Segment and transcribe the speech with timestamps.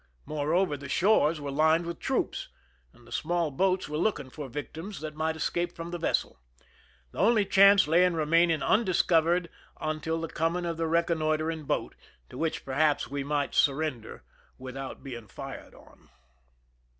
[0.25, 2.47] Moreover, the shores were lined with troops,
[2.91, 6.39] and the small boats were looking for victims that might escape from the vessel.
[7.11, 9.47] The only chance lay in remaining undiscovered
[9.79, 11.93] until the coming of the reconnoitering boat,
[12.31, 14.23] to which, perhaps, we might surrender
[14.57, 16.09] with out being fired on.